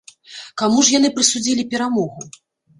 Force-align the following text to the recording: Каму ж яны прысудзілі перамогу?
Каму 0.61 0.79
ж 0.87 0.95
яны 0.95 1.13
прысудзілі 1.19 1.69
перамогу? 1.77 2.21